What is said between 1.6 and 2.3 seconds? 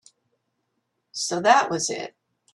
was it.